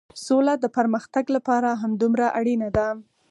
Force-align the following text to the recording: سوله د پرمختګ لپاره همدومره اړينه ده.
سوله 0.25 0.53
د 0.59 0.65
پرمختګ 0.77 1.25
لپاره 1.35 1.69
همدومره 1.81 2.27
اړينه 2.39 2.69
ده. 2.77 2.87